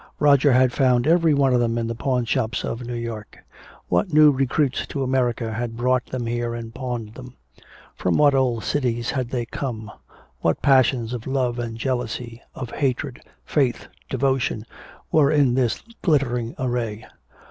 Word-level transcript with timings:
Roger 0.17 0.51
had 0.51 0.73
found 0.73 1.05
every 1.05 1.31
one 1.31 1.53
of 1.53 1.59
them 1.59 1.77
in 1.77 1.85
the 1.85 1.93
pawnshops 1.93 2.63
of 2.63 2.81
New 2.83 2.95
York. 2.95 3.37
What 3.87 4.11
new 4.11 4.31
recruits 4.31 4.87
to 4.87 5.03
America 5.03 5.53
had 5.53 5.77
brought 5.77 6.07
them 6.07 6.25
here 6.25 6.55
and 6.55 6.73
pawned 6.73 7.13
them? 7.13 7.35
From 7.95 8.17
what 8.17 8.33
old 8.33 8.63
cities 8.63 9.11
had 9.11 9.29
they 9.29 9.45
come? 9.45 9.91
What 10.39 10.63
passions 10.63 11.13
of 11.13 11.27
love 11.27 11.59
and 11.59 11.77
jealousy, 11.77 12.41
of 12.55 12.71
hatred, 12.71 13.21
faith, 13.45 13.89
devotion 14.09 14.65
were 15.11 15.29
in 15.29 15.53
this 15.53 15.83
glittering 16.01 16.55
array? 16.57 17.05